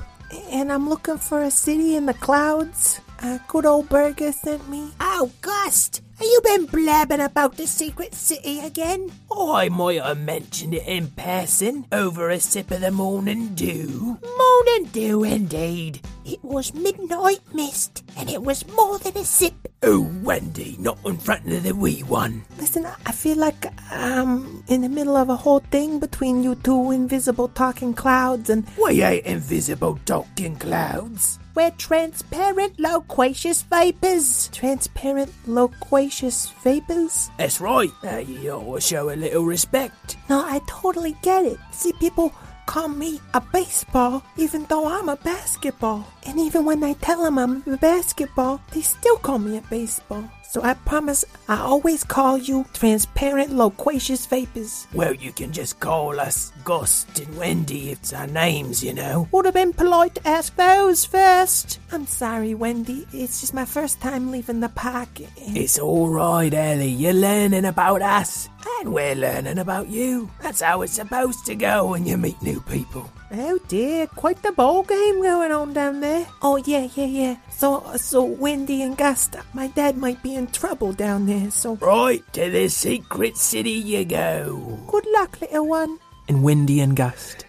and 0.48 0.72
I'm 0.72 0.88
looking 0.88 1.18
for 1.18 1.42
a 1.42 1.50
city 1.50 1.94
in 1.94 2.06
the 2.06 2.14
clouds. 2.14 3.02
Uh, 3.20 3.38
good 3.46 3.66
old 3.66 3.90
Burger 3.90 4.32
sent 4.32 4.66
me. 4.70 4.92
Oh, 4.98 5.30
Gust, 5.42 6.00
have 6.18 6.26
you 6.26 6.40
been 6.44 6.66
blabbing 6.66 7.21
about 7.21 7.56
the 7.56 7.66
secret 7.66 8.14
city 8.14 8.61
again? 8.61 9.11
I 9.33 9.68
might 9.68 10.02
have 10.02 10.18
mentioned 10.18 10.75
it 10.75 10.87
in 10.87 11.09
passing 11.09 11.87
over 11.90 12.30
a 12.30 12.38
sip 12.38 12.71
of 12.71 12.83
the 12.83 12.90
morning 12.90 13.54
dew. 13.54 14.18
Morning 14.38 14.90
dew, 14.92 15.25
indeed. 15.25 16.00
It 16.25 16.42
was 16.42 16.73
midnight 16.73 17.40
mist, 17.52 18.04
and 18.16 18.30
it 18.30 18.42
was 18.42 18.66
more 18.68 18.99
than 18.99 19.16
a 19.16 19.25
sip. 19.25 19.54
Oh, 19.83 20.09
Wendy, 20.23 20.76
not 20.78 20.99
in 21.04 21.18
front 21.18 21.52
of 21.52 21.62
the 21.62 21.75
wee 21.75 22.02
one. 22.02 22.44
Listen, 22.59 22.87
I 23.04 23.12
feel 23.12 23.37
like 23.37 23.66
I'm 23.90 24.64
in 24.68 24.83
the 24.83 24.88
middle 24.88 25.16
of 25.16 25.28
a 25.28 25.37
whole 25.37 25.61
thing 25.71 25.99
between 25.99 26.42
you 26.42 26.54
two 26.54 26.90
invisible 26.92 27.49
talking 27.49 27.92
clouds 27.92 28.49
and. 28.50 28.66
We 28.83 29.02
ain't 29.02 29.26
invisible 29.26 29.99
talking 30.06 30.56
clouds. 30.56 31.38
We're 31.54 31.70
transparent, 31.73 32.80
loquacious 32.80 33.62
vapors. 33.62 34.49
Transparent, 34.49 35.32
loquacious 35.46 36.50
vapors? 36.64 37.30
That's 37.38 37.61
right. 37.61 37.92
Uh, 38.02 38.16
you 38.16 38.50
ought 38.50 38.75
to 38.75 38.80
show 38.80 39.11
a 39.11 39.14
little 39.14 39.44
respect. 39.44 40.16
No, 40.28 40.40
I 40.44 40.61
totally 40.66 41.16
get 41.23 41.44
it. 41.44 41.58
See, 41.70 41.92
people 41.94 42.32
call 42.66 42.88
me 42.88 43.20
a 43.34 43.40
baseball 43.40 44.23
even 44.37 44.64
though 44.64 44.88
I'm 44.88 45.08
a 45.08 45.16
basketball. 45.16 46.06
And 46.26 46.40
even 46.40 46.64
when 46.64 46.82
I 46.82 46.94
tell 46.94 47.23
them 47.23 47.38
I'm 47.38 47.62
a 47.73 47.76
basketball, 47.76 48.61
they 48.73 48.80
still 48.80 49.16
call 49.18 49.38
me 49.38 49.56
a 49.58 49.62
baseball. 49.62 50.28
So 50.48 50.62
I 50.62 50.74
promise 50.74 51.24
I 51.48 51.58
always 51.58 52.04
call 52.04 52.38
you 52.38 52.64
transparent, 52.74 53.50
loquacious 53.50 54.24
vapors. 54.26 54.86
Well, 54.94 55.12
you 55.12 55.32
can 55.32 55.52
just 55.52 55.80
call 55.80 56.20
us 56.20 56.52
Gust 56.64 57.18
and 57.18 57.36
Wendy. 57.36 57.90
It's 57.90 58.12
our 58.12 58.28
names, 58.28 58.82
you 58.84 58.94
know. 58.94 59.28
Would 59.32 59.46
have 59.46 59.54
been 59.54 59.72
polite 59.72 60.14
to 60.16 60.28
ask 60.28 60.54
those 60.54 61.04
first. 61.04 61.80
I'm 61.90 62.06
sorry, 62.06 62.54
Wendy. 62.54 63.06
It's 63.12 63.40
just 63.40 63.52
my 63.52 63.64
first 63.64 64.00
time 64.00 64.30
leaving 64.30 64.60
the 64.60 64.68
park. 64.68 65.08
It's 65.36 65.78
all 65.78 66.08
right, 66.08 66.54
Ellie. 66.54 66.88
You're 66.88 67.14
learning 67.14 67.64
about 67.64 68.02
us, 68.02 68.48
and 68.78 68.92
we're 68.92 69.16
learning 69.16 69.58
about 69.58 69.88
you. 69.88 70.30
That's 70.40 70.60
how 70.60 70.82
it's 70.82 70.92
supposed 70.92 71.46
to 71.46 71.56
go 71.56 71.90
when 71.90 72.06
you 72.06 72.16
meet 72.16 72.40
new 72.42 72.60
people. 72.60 73.10
Oh 73.36 73.58
dear, 73.68 74.06
quite 74.06 74.42
the 74.42 74.52
ball 74.52 74.82
game 74.84 75.20
going 75.20 75.50
on 75.50 75.72
down 75.72 76.00
there. 76.00 76.26
Oh 76.40 76.56
yeah, 76.56 76.86
yeah, 76.94 77.06
yeah. 77.06 77.36
So, 77.50 77.82
so 77.96 78.22
windy 78.24 78.82
and 78.82 78.96
Gust, 78.96 79.36
my 79.52 79.66
dad 79.68 79.96
might 79.96 80.22
be 80.22 80.34
in 80.36 80.46
trouble 80.48 80.92
down 80.92 81.26
there. 81.26 81.50
So 81.50 81.74
Right 81.76 82.22
to 82.34 82.48
the 82.50 82.68
secret 82.68 83.36
city 83.36 83.72
you 83.72 84.04
go. 84.04 84.78
good 84.86 85.06
luck, 85.14 85.40
little 85.40 85.66
one. 85.66 85.98
And 86.28 86.42
Windy 86.44 86.80
and 86.80 86.94
Gust 86.96 87.44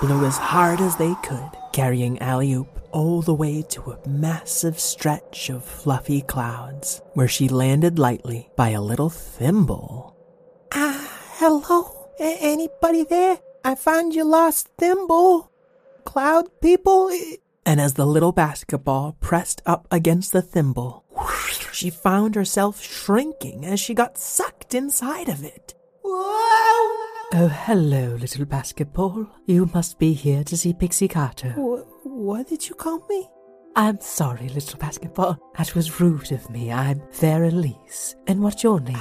blew 0.00 0.24
as 0.26 0.36
hard 0.38 0.80
as 0.80 0.96
they 0.96 1.14
could, 1.22 1.50
carrying 1.72 2.18
Alley 2.20 2.52
Oop 2.52 2.68
all 2.92 3.22
the 3.22 3.34
way 3.34 3.62
to 3.62 3.92
a 3.92 4.08
massive 4.08 4.78
stretch 4.78 5.48
of 5.50 5.64
fluffy 5.64 6.20
clouds, 6.22 7.00
where 7.14 7.28
she 7.28 7.48
landed 7.48 7.98
lightly 7.98 8.50
by 8.56 8.70
a 8.70 8.80
little 8.82 9.10
thimble. 9.10 10.16
Ah, 10.74 11.08
hello? 11.38 12.08
A- 12.20 12.38
anybody 12.40 13.04
there? 13.04 13.38
I 13.64 13.74
found 13.74 14.14
your 14.14 14.24
lost 14.24 14.68
thimble. 14.78 15.50
Cloud 16.04 16.48
people? 16.60 17.10
And 17.66 17.80
as 17.80 17.94
the 17.94 18.06
little 18.06 18.32
basketball 18.32 19.16
pressed 19.20 19.60
up 19.66 19.86
against 19.90 20.32
the 20.32 20.42
thimble, 20.42 21.04
she 21.72 21.90
found 21.90 22.34
herself 22.34 22.80
shrinking 22.82 23.66
as 23.66 23.78
she 23.78 23.94
got 23.94 24.16
sucked 24.18 24.74
inside 24.74 25.28
of 25.28 25.44
it. 25.44 25.74
Oh, 27.32 27.52
hello, 27.64 28.16
little 28.16 28.44
basketball. 28.44 29.28
You 29.46 29.70
must 29.72 29.98
be 29.98 30.14
here 30.14 30.42
to 30.44 30.56
see 30.56 30.72
Pixie 30.72 31.06
Carter. 31.06 31.50
what 31.52 32.48
did 32.48 32.68
you 32.68 32.74
call 32.74 33.06
me? 33.08 33.28
I'm 33.76 34.00
sorry, 34.00 34.48
little 34.48 34.78
basketball. 34.78 35.38
That 35.56 35.74
was 35.74 36.00
rude 36.00 36.32
of 36.32 36.50
me. 36.50 36.72
I'm 36.72 37.02
Elise. 37.22 38.16
And 38.26 38.42
what's 38.42 38.64
your 38.64 38.80
name? 38.80 38.96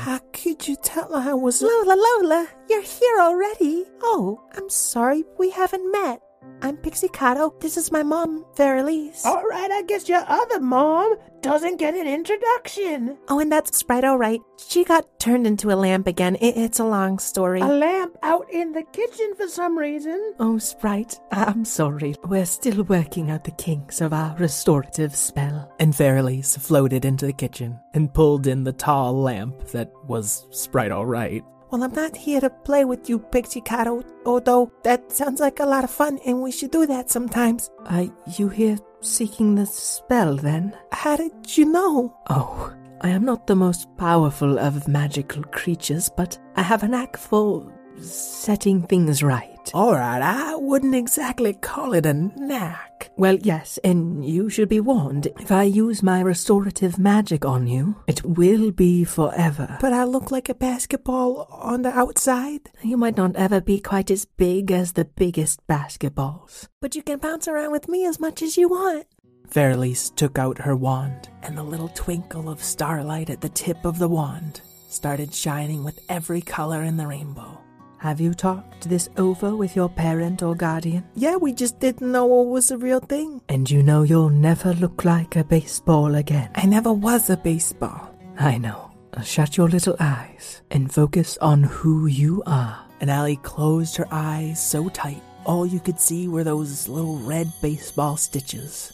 You 0.69 0.75
tell 0.83 1.15
I 1.15 1.33
was 1.33 1.63
Lola? 1.63 1.95
Lola, 1.95 2.47
you're 2.69 2.83
here 2.83 3.19
already. 3.19 3.85
Oh, 4.03 4.39
I'm 4.55 4.69
sorry. 4.69 5.23
We 5.39 5.49
haven't 5.49 5.91
met. 5.91 6.21
I'm 6.61 6.77
Pixie 6.77 7.07
Cato. 7.07 7.53
This 7.59 7.77
is 7.77 7.91
my 7.91 8.03
mom, 8.03 8.45
Elise. 8.57 9.25
All 9.25 9.43
right, 9.43 9.71
I 9.71 9.83
guess 9.83 10.09
your 10.09 10.23
other 10.27 10.59
mom 10.59 11.15
doesn't 11.41 11.77
get 11.77 11.93
an 11.95 12.05
introduction. 12.05 13.17
Oh, 13.29 13.39
and 13.39 13.51
that's 13.51 13.77
Sprite, 13.77 14.03
all 14.03 14.17
right. 14.17 14.41
She 14.67 14.83
got 14.83 15.19
turned 15.19 15.47
into 15.47 15.71
a 15.71 15.75
lamp 15.75 16.05
again. 16.05 16.35
It, 16.35 16.57
it's 16.57 16.79
a 16.79 16.85
long 16.85 17.17
story. 17.17 17.61
A 17.61 17.65
lamp 17.65 18.17
out 18.23 18.51
in 18.51 18.73
the 18.73 18.83
kitchen 18.83 19.35
for 19.35 19.47
some 19.47 19.77
reason. 19.77 20.33
Oh, 20.39 20.57
Sprite, 20.57 21.19
I'm 21.31 21.63
sorry. 21.63 22.15
We're 22.25 22.45
still 22.45 22.83
working 22.83 23.31
out 23.31 23.45
the 23.45 23.51
kinks 23.51 24.01
of 24.01 24.11
our 24.11 24.35
restorative 24.37 25.15
spell. 25.15 25.73
And 25.79 25.93
Fairlies 25.93 26.57
floated 26.59 27.05
into 27.05 27.25
the 27.25 27.33
kitchen 27.33 27.79
and 27.93 28.13
pulled 28.13 28.47
in 28.47 28.65
the 28.65 28.73
tall 28.73 29.13
lamp 29.13 29.67
that 29.69 29.91
was 30.05 30.45
Sprite 30.51 30.91
all 30.91 31.05
right. 31.05 31.43
Well, 31.71 31.83
I'm 31.83 31.93
not 31.93 32.15
here 32.15 32.41
to 32.41 32.49
play 32.49 32.83
with 32.83 33.07
you, 33.09 33.19
Pixie 33.19 33.61
Cato, 33.61 34.03
although 34.25 34.71
that 34.83 35.11
sounds 35.11 35.39
like 35.39 35.59
a 35.59 35.65
lot 35.65 35.83
of 35.83 35.91
fun 35.91 36.19
and 36.25 36.41
we 36.41 36.51
should 36.51 36.71
do 36.71 36.87
that 36.87 37.11
sometimes. 37.11 37.69
Are 37.85 38.07
you 38.37 38.49
here 38.49 38.77
seeking 39.01 39.53
the 39.53 39.67
spell 39.67 40.35
then? 40.35 40.75
How 40.91 41.15
did 41.15 41.57
you 41.57 41.65
know? 41.65 42.17
Oh, 42.27 42.73
I 43.01 43.09
am 43.09 43.23
not 43.23 43.45
the 43.45 43.55
most 43.55 43.87
powerful 43.97 44.57
of 44.57 44.87
magical 44.87 45.43
creatures, 45.43 46.09
but 46.09 46.39
I 46.55 46.63
have 46.63 46.81
a 46.81 46.87
knack 46.87 47.17
for 47.17 47.71
setting 48.01 48.81
things 48.83 49.21
right. 49.21 49.71
All 49.73 49.93
right, 49.93 50.21
I 50.21 50.55
wouldn't 50.55 50.95
exactly 50.95 51.53
call 51.53 51.93
it 51.93 52.07
a 52.07 52.13
knack. 52.13 52.88
Well, 53.19 53.35
yes, 53.41 53.77
and 53.83 54.23
you 54.23 54.49
should 54.49 54.69
be 54.69 54.79
warned. 54.79 55.27
If 55.41 55.51
I 55.51 55.63
use 55.63 56.01
my 56.01 56.21
restorative 56.21 56.97
magic 56.97 57.43
on 57.43 57.67
you, 57.67 57.97
it 58.07 58.23
will 58.23 58.71
be 58.71 59.03
forever. 59.03 59.77
But 59.81 59.91
I 59.91 60.05
look 60.05 60.31
like 60.31 60.47
a 60.47 60.53
basketball 60.53 61.45
on 61.51 61.81
the 61.81 61.89
outside. 61.89 62.71
You 62.81 62.95
might 62.95 63.17
not 63.17 63.35
ever 63.35 63.59
be 63.59 63.81
quite 63.81 64.09
as 64.09 64.23
big 64.23 64.71
as 64.71 64.93
the 64.93 65.03
biggest 65.03 65.67
basketballs. 65.67 66.69
But 66.79 66.95
you 66.95 67.03
can 67.03 67.19
bounce 67.19 67.49
around 67.49 67.73
with 67.73 67.89
me 67.89 68.05
as 68.05 68.21
much 68.21 68.41
as 68.41 68.55
you 68.55 68.69
want. 68.69 69.05
Fairlies 69.49 70.15
took 70.15 70.39
out 70.39 70.57
her 70.59 70.77
wand, 70.77 71.27
and 71.43 71.57
the 71.57 71.63
little 71.63 71.89
twinkle 71.89 72.47
of 72.47 72.63
starlight 72.63 73.29
at 73.29 73.41
the 73.41 73.49
tip 73.49 73.83
of 73.83 73.99
the 73.99 74.07
wand 74.07 74.61
started 74.87 75.33
shining 75.33 75.83
with 75.83 75.99
every 76.07 76.39
color 76.39 76.83
in 76.83 76.95
the 76.95 77.05
rainbow. 77.05 77.58
Have 77.99 78.21
you 78.21 78.33
talked 78.33 78.87
this 78.87 79.09
over 79.17 79.57
with 79.57 79.75
your 79.75 79.89
parent 79.89 80.41
or 80.41 80.55
guardian? 80.55 81.03
Yeah, 81.15 81.35
we 81.35 81.51
just 81.51 81.81
didn't 81.81 82.09
know 82.09 82.43
it 82.43 82.47
was 82.47 82.71
a 82.71 82.77
real 82.77 83.01
thing. 83.01 83.41
And 83.49 83.69
you 83.69 83.83
know 83.83 84.03
you'll 84.03 84.29
never 84.29 84.73
look 84.73 85.03
like 85.03 85.35
a 85.35 85.43
baseball 85.43 86.15
again. 86.15 86.49
I 86.55 86.65
never 86.65 86.93
was 86.93 87.29
a 87.29 87.35
baseball. 87.35 88.15
I 88.39 88.57
know. 88.57 88.89
Uh, 89.11 89.21
shut 89.21 89.57
your 89.57 89.67
little 89.67 89.97
eyes 89.99 90.61
and 90.71 90.93
focus 90.93 91.37
on 91.41 91.63
who 91.63 92.05
you 92.05 92.41
are. 92.45 92.79
And 93.01 93.11
Allie 93.11 93.35
closed 93.35 93.97
her 93.97 94.07
eyes 94.11 94.63
so 94.63 94.87
tight, 94.87 95.21
all 95.43 95.65
you 95.65 95.81
could 95.81 95.99
see 95.99 96.29
were 96.29 96.45
those 96.45 96.87
little 96.87 97.17
red 97.19 97.51
baseball 97.61 98.15
stitches. 98.15 98.93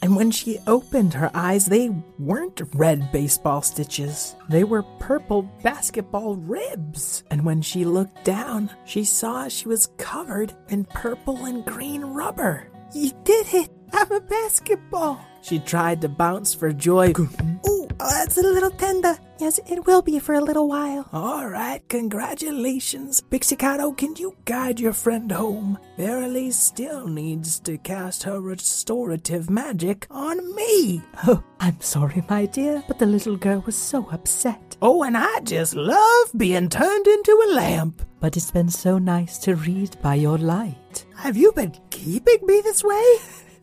And 0.00 0.14
when 0.14 0.30
she 0.30 0.58
opened 0.66 1.14
her 1.14 1.30
eyes, 1.34 1.66
they 1.66 1.90
weren't 2.18 2.62
red 2.74 3.10
baseball 3.10 3.62
stitches. 3.62 4.36
They 4.48 4.64
were 4.64 4.84
purple 5.00 5.42
basketball 5.62 6.36
ribs. 6.36 7.24
And 7.30 7.44
when 7.44 7.62
she 7.62 7.84
looked 7.84 8.24
down, 8.24 8.70
she 8.84 9.04
saw 9.04 9.48
she 9.48 9.66
was 9.66 9.90
covered 9.98 10.54
in 10.68 10.84
purple 10.84 11.44
and 11.46 11.64
green 11.64 12.04
rubber. 12.04 12.68
You 12.94 13.12
did 13.24 13.52
it! 13.52 13.70
I'm 13.92 14.10
a 14.12 14.20
basketball! 14.20 15.20
She 15.42 15.58
tried 15.58 16.00
to 16.02 16.08
bounce 16.08 16.54
for 16.54 16.72
joy. 16.72 17.12
Ooh, 17.18 17.77
Oh, 18.00 18.08
that's 18.10 18.38
a 18.38 18.42
little 18.42 18.70
tender. 18.70 19.18
Yes, 19.40 19.58
it 19.68 19.86
will 19.86 20.02
be 20.02 20.18
for 20.18 20.34
a 20.34 20.40
little 20.40 20.68
while. 20.68 21.08
All 21.12 21.48
right, 21.48 21.86
congratulations. 21.88 23.20
Pixicado, 23.30 23.96
can 23.96 24.14
you 24.16 24.36
guide 24.44 24.78
your 24.78 24.92
friend 24.92 25.30
home? 25.32 25.78
Verily 25.96 26.50
still 26.52 27.08
needs 27.08 27.58
to 27.60 27.76
cast 27.78 28.22
her 28.22 28.40
restorative 28.40 29.50
magic 29.50 30.06
on 30.10 30.54
me. 30.54 31.02
Oh, 31.26 31.42
I'm 31.60 31.80
sorry, 31.80 32.22
my 32.28 32.46
dear, 32.46 32.82
but 32.86 32.98
the 33.00 33.06
little 33.06 33.36
girl 33.36 33.62
was 33.66 33.76
so 33.76 34.08
upset. 34.10 34.76
Oh, 34.80 35.02
and 35.02 35.16
I 35.16 35.40
just 35.40 35.74
love 35.74 36.30
being 36.36 36.68
turned 36.68 37.06
into 37.06 37.32
a 37.48 37.54
lamp. 37.54 38.02
But 38.20 38.36
it's 38.36 38.50
been 38.52 38.70
so 38.70 38.98
nice 38.98 39.38
to 39.38 39.56
read 39.56 39.96
by 40.00 40.14
your 40.14 40.38
light. 40.38 41.04
Have 41.16 41.36
you 41.36 41.52
been 41.52 41.74
keeping 41.90 42.38
me 42.46 42.60
this 42.62 42.84
way? 42.84 43.16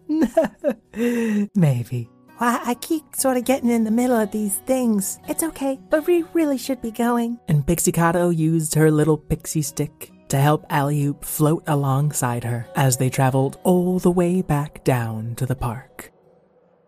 Maybe. 1.56 2.10
Well, 2.40 2.60
I 2.66 2.74
keep 2.76 3.16
sort 3.16 3.38
of 3.38 3.46
getting 3.46 3.70
in 3.70 3.86
the 3.86 3.92
middle 3.92 4.18
of 4.18 4.32
these 4.32 4.58
things. 4.66 5.20
It's 5.30 5.44
okay, 5.44 5.80
but 5.90 6.06
we 6.06 6.24
really 6.34 6.58
should 6.58 6.82
be 6.82 6.92
going. 6.92 7.40
And 7.48 7.66
Pixicado 7.66 8.36
used 8.36 8.76
her 8.76 8.92
little 8.92 9.18
pixie 9.18 9.62
stick 9.62 10.12
to 10.28 10.38
help 10.38 10.66
Alley-oop 10.70 11.24
float 11.24 11.64
alongside 11.68 12.44
her 12.44 12.68
as 12.76 12.98
they 12.98 13.10
traveled 13.10 13.58
all 13.64 14.00
the 14.00 14.12
way 14.12 14.42
back 14.42 14.84
down 14.84 15.36
to 15.36 15.46
the 15.46 15.56
park. 15.56 16.12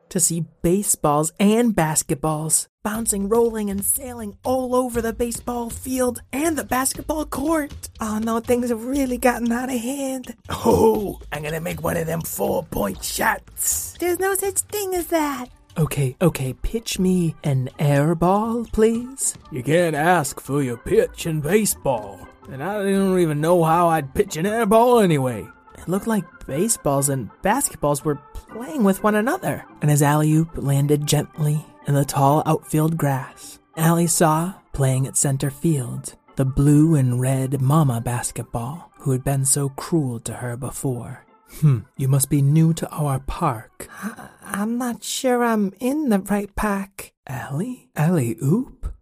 To 0.09 0.19
see 0.19 0.45
baseballs 0.61 1.31
and 1.39 1.73
basketballs 1.73 2.67
bouncing, 2.87 3.27
rolling, 3.27 3.69
and 3.69 3.83
sailing 3.83 4.37
all 4.45 4.73
over 4.73 5.01
the 5.01 5.11
baseball 5.11 5.69
field 5.69 6.21
and 6.31 6.57
the 6.57 6.63
basketball 6.63 7.25
court. 7.25 7.89
Oh 7.99 8.17
no, 8.17 8.39
things 8.39 8.69
have 8.69 8.85
really 8.85 9.17
gotten 9.17 9.51
out 9.51 9.69
of 9.69 9.77
hand. 9.77 10.33
Oh, 10.49 11.19
I'm 11.33 11.43
gonna 11.43 11.59
make 11.59 11.83
one 11.83 11.97
of 11.97 12.07
them 12.07 12.21
four 12.21 12.63
point 12.63 13.03
shots. 13.03 13.93
There's 13.99 14.19
no 14.19 14.35
such 14.35 14.59
thing 14.59 14.95
as 14.95 15.07
that. 15.07 15.47
Okay, 15.77 16.15
okay, 16.21 16.53
pitch 16.53 16.97
me 16.97 17.35
an 17.43 17.67
air 17.77 18.15
ball, 18.15 18.63
please. 18.71 19.35
You 19.51 19.63
can't 19.63 19.93
ask 19.93 20.39
for 20.39 20.63
your 20.63 20.77
pitch 20.77 21.25
in 21.25 21.41
baseball. 21.41 22.25
And 22.49 22.63
I 22.63 22.81
don't 22.83 23.19
even 23.19 23.41
know 23.41 23.65
how 23.65 23.89
I'd 23.89 24.15
pitch 24.15 24.37
an 24.37 24.45
air 24.45 24.65
ball 24.65 25.01
anyway. 25.01 25.45
It 25.77 25.89
looked 25.89 26.07
like 26.07 26.23
baseballs 26.47 27.09
and 27.09 27.29
basketballs 27.43 28.05
were 28.05 28.21
playing 28.33 28.85
with 28.85 29.03
one 29.03 29.15
another. 29.15 29.65
And 29.81 29.91
as 29.91 30.01
alley-oop 30.01 30.51
landed 30.55 31.05
gently 31.05 31.65
in 31.87 31.95
the 31.95 32.05
tall 32.05 32.43
outfield 32.45 32.97
grass, 32.97 33.59
Allie 33.77 34.07
saw, 34.07 34.53
playing 34.73 35.07
at 35.07 35.15
center 35.15 35.49
field, 35.49 36.15
the 36.35 36.45
blue 36.45 36.95
and 36.95 37.19
red 37.19 37.61
mama 37.61 38.01
basketball 38.01 38.91
who 38.99 39.11
had 39.11 39.23
been 39.23 39.45
so 39.45 39.69
cruel 39.69 40.19
to 40.19 40.33
her 40.33 40.57
before. 40.57 41.25
Hmm, 41.61 41.79
you 41.95 42.09
must 42.09 42.29
be 42.29 42.41
new 42.41 42.73
to 42.73 42.89
our 42.89 43.19
park. 43.19 43.89
I'm 44.43 44.77
not 44.77 45.03
sure 45.03 45.43
I'm 45.43 45.73
in 45.79 46.09
the 46.09 46.19
right 46.19 46.53
pack. 46.55 47.13
Allie? 47.25 47.89
Alley-oop? 47.95 48.93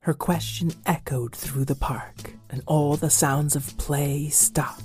Her 0.00 0.14
question 0.14 0.72
echoed 0.84 1.34
through 1.34 1.64
the 1.64 1.74
park, 1.74 2.34
and 2.50 2.62
all 2.66 2.96
the 2.96 3.08
sounds 3.08 3.56
of 3.56 3.76
play 3.78 4.28
stopped. 4.28 4.82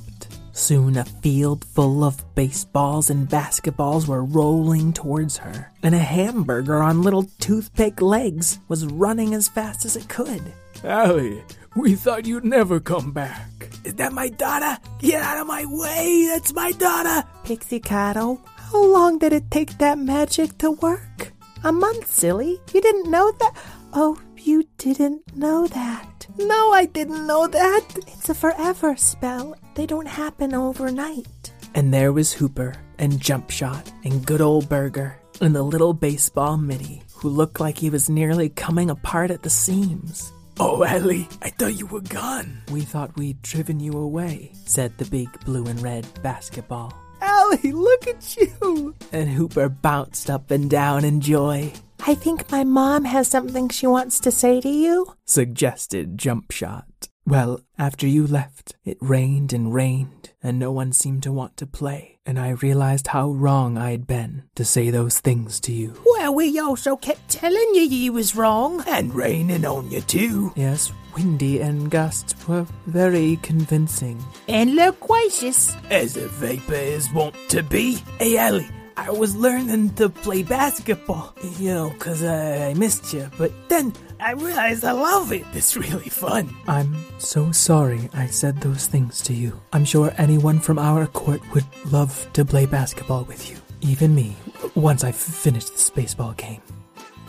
Soon 0.59 0.97
a 0.97 1.05
field 1.05 1.63
full 1.63 2.03
of 2.03 2.35
baseballs 2.35 3.09
and 3.09 3.29
basketballs 3.29 4.07
were 4.07 4.25
rolling 4.25 4.91
towards 4.91 5.37
her, 5.37 5.71
and 5.81 5.95
a 5.95 5.99
hamburger 5.99 6.83
on 6.83 7.01
little 7.01 7.23
toothpick 7.39 8.01
legs 8.01 8.59
was 8.67 8.85
running 8.85 9.33
as 9.33 9.47
fast 9.47 9.85
as 9.85 9.95
it 9.95 10.09
could. 10.09 10.43
Allie, 10.83 11.41
we 11.77 11.95
thought 11.95 12.27
you'd 12.27 12.43
never 12.43 12.81
come 12.81 13.13
back. 13.13 13.69
Is 13.85 13.95
that 13.95 14.11
my 14.11 14.27
daughter? 14.27 14.77
Get 14.99 15.23
out 15.23 15.39
of 15.39 15.47
my 15.47 15.63
way! 15.65 16.25
That's 16.27 16.53
my 16.53 16.73
daughter! 16.73 17.25
Pixie 17.45 17.79
Pixicado, 17.79 18.41
how 18.57 18.83
long 18.83 19.17
did 19.17 19.31
it 19.31 19.49
take 19.49 19.77
that 19.77 19.97
magic 19.97 20.57
to 20.57 20.71
work? 20.71 21.31
A 21.63 21.71
month, 21.71 22.11
silly. 22.11 22.59
You 22.73 22.81
didn't 22.81 23.09
know 23.09 23.31
that? 23.31 23.53
Oh, 23.93 24.19
you 24.37 24.65
didn't 24.77 25.37
know 25.37 25.67
that. 25.67 26.18
No, 26.37 26.71
I 26.71 26.85
didn't 26.85 27.27
know 27.27 27.47
that. 27.47 27.85
It's 28.07 28.29
a 28.29 28.33
forever 28.33 28.95
spell. 28.95 29.55
They 29.75 29.85
don't 29.85 30.07
happen 30.07 30.53
overnight. 30.53 31.51
And 31.75 31.93
there 31.93 32.13
was 32.13 32.33
Hooper 32.33 32.75
and 32.97 33.19
Jump 33.19 33.49
Shot 33.49 33.91
and 34.03 34.25
good 34.25 34.41
old 34.41 34.69
Burger 34.69 35.19
and 35.41 35.55
the 35.55 35.63
little 35.63 35.93
baseball 35.93 36.57
Mitty 36.57 37.03
who 37.13 37.29
looked 37.29 37.59
like 37.59 37.77
he 37.77 37.89
was 37.89 38.09
nearly 38.09 38.49
coming 38.49 38.89
apart 38.89 39.31
at 39.31 39.43
the 39.43 39.49
seams. 39.49 40.31
Oh, 40.59 40.83
Allie, 40.83 41.27
I 41.41 41.49
thought 41.49 41.77
you 41.79 41.85
were 41.85 42.01
gone. 42.01 42.61
We 42.71 42.81
thought 42.81 43.15
we'd 43.15 43.41
driven 43.41 43.79
you 43.79 43.93
away, 43.93 44.51
said 44.65 44.97
the 44.97 45.05
big 45.05 45.29
blue 45.45 45.65
and 45.65 45.81
red 45.81 46.05
basketball. 46.21 46.93
Allie, 47.21 47.71
look 47.71 48.07
at 48.07 48.35
you. 48.37 48.95
And 49.11 49.29
Hooper 49.29 49.69
bounced 49.69 50.29
up 50.29 50.51
and 50.51 50.69
down 50.69 51.05
in 51.05 51.21
joy, 51.21 51.71
I 52.07 52.15
think 52.15 52.49
my 52.51 52.63
mom 52.63 53.05
has 53.05 53.27
something 53.27 53.69
she 53.69 53.85
wants 53.87 54.19
to 54.21 54.31
say 54.31 54.61
to 54.61 54.69
you. 54.69 55.13
suggested 55.25 56.17
Jump 56.17 56.51
Shot. 56.51 56.85
Well, 57.25 57.61
after 57.77 58.07
you 58.07 58.25
left, 58.25 58.75
it 58.83 58.97
rained 58.99 59.53
and 59.53 59.71
rained, 59.71 60.31
and 60.41 60.57
no 60.57 60.71
one 60.71 60.93
seemed 60.93 61.21
to 61.23 61.31
want 61.31 61.57
to 61.57 61.67
play, 61.67 62.17
and 62.25 62.39
I 62.39 62.49
realized 62.51 63.07
how 63.07 63.29
wrong 63.29 63.77
I'd 63.77 64.07
been 64.07 64.43
to 64.55 64.65
say 64.65 64.89
those 64.89 65.19
things 65.19 65.59
to 65.61 65.71
you. 65.71 65.93
Well, 66.05 66.33
we 66.33 66.57
also 66.57 66.95
kept 66.95 67.29
telling 67.29 67.75
you 67.75 67.81
you 67.81 68.13
was 68.13 68.35
wrong. 68.35 68.83
And 68.87 69.13
raining 69.13 69.63
on 69.63 69.91
you, 69.91 70.01
too. 70.01 70.51
Yes, 70.55 70.91
windy 71.15 71.59
and 71.61 71.91
gusts 71.91 72.33
were 72.47 72.65
very 72.87 73.37
convincing. 73.43 74.23
And 74.47 74.75
loquacious. 74.75 75.75
As 75.91 76.17
a 76.17 76.27
vapor 76.29 76.73
is 76.73 77.13
wont 77.13 77.35
to 77.49 77.61
be. 77.61 77.99
Hey, 78.17 78.37
Allie, 78.37 78.69
I 79.07 79.11
was 79.11 79.33
learning 79.35 79.95
to 79.95 80.09
play 80.09 80.43
basketball, 80.43 81.33
you 81.57 81.73
know, 81.73 81.89
'cause 81.99 82.21
I 82.21 82.73
missed 82.73 83.13
you. 83.13 83.29
But 83.37 83.51
then 83.69 83.93
I 84.19 84.33
realized 84.33 84.83
I 84.83 84.91
love 84.91 85.31
it. 85.31 85.45
It's 85.53 85.77
really 85.77 86.09
fun. 86.09 86.49
I'm 86.67 86.95
so 87.17 87.51
sorry 87.53 88.09
I 88.13 88.27
said 88.27 88.59
those 88.59 88.87
things 88.87 89.21
to 89.21 89.33
you. 89.33 89.59
I'm 89.71 89.85
sure 89.85 90.13
anyone 90.17 90.59
from 90.59 90.77
our 90.77 91.07
court 91.07 91.41
would 91.53 91.65
love 91.89 92.27
to 92.33 92.43
play 92.43 92.65
basketball 92.65 93.23
with 93.23 93.49
you. 93.49 93.57
Even 93.81 94.13
me, 94.13 94.35
once 94.75 95.05
I've 95.05 95.15
finished 95.15 95.71
this 95.71 95.89
baseball 95.89 96.33
game. 96.33 96.61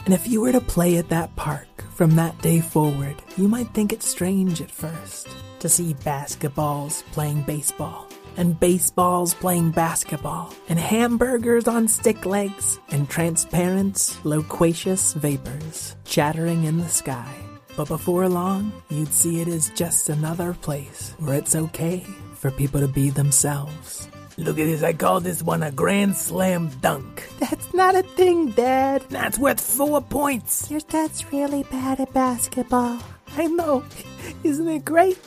And 0.04 0.12
if 0.12 0.26
you 0.26 0.40
were 0.40 0.52
to 0.52 0.61
play 0.61 0.96
at 0.96 1.09
that 1.11 1.37
park 1.37 1.85
from 1.94 2.16
that 2.16 2.42
day 2.42 2.61
forward, 2.61 3.22
you 3.37 3.46
might 3.46 3.72
think 3.72 3.92
it 3.92 4.02
strange 4.02 4.61
at 4.61 4.70
first 4.72 5.28
to 5.61 5.68
see 5.68 5.94
basketballs 6.04 7.04
playing 7.12 7.42
baseball, 7.42 8.09
and 8.40 8.59
baseballs 8.59 9.35
playing 9.35 9.70
basketball, 9.70 10.55
and 10.70 10.79
hamburgers 10.79 11.68
on 11.68 11.87
stick 11.87 12.24
legs, 12.24 12.81
and 12.88 13.07
transparent, 13.09 14.18
loquacious 14.24 15.12
vapors 15.12 15.94
chattering 16.07 16.64
in 16.64 16.79
the 16.79 16.88
sky. 16.88 17.31
But 17.76 17.88
before 17.88 18.26
long, 18.31 18.72
you'd 18.88 19.12
see 19.12 19.42
it 19.42 19.48
as 19.48 19.68
just 19.70 20.09
another 20.09 20.55
place 20.55 21.14
where 21.18 21.37
it's 21.37 21.55
okay 21.55 22.03
for 22.35 22.50
people 22.50 22.81
to 22.81 22.88
be 22.88 23.11
themselves. 23.11 24.09
Look 24.38 24.59
at 24.59 24.64
this. 24.64 24.83
I 24.83 24.94
call 24.94 25.20
this 25.20 25.42
one 25.42 25.62
a 25.62 25.70
grand 25.70 26.16
slam 26.16 26.70
dunk. 26.81 27.29
That's 27.40 27.74
not 27.74 27.94
a 27.94 28.03
thing, 28.03 28.53
Dad. 28.53 29.05
That's 29.11 29.38
worth 29.38 29.61
four 29.61 30.00
points. 30.00 30.70
Your 30.70 30.81
dad's 30.81 31.31
really 31.31 31.64
bad 31.64 32.00
at 32.00 32.14
basketball. 32.14 33.03
I 33.37 33.48
know. 33.48 33.85
Isn't 34.44 34.68
it 34.68 34.87
great? 34.87 35.18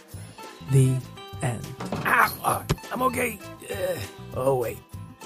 The 0.71 0.97
end. 1.43 1.65
Ow, 2.05 2.33
uh, 2.43 2.63
I'm 2.93 3.01
okay. 3.01 3.39
Uh, 3.71 3.97
oh, 4.35 4.55
wait. 4.57 4.77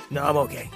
No, 0.10 0.24
I'm 0.24 0.38
okay. 0.38 0.70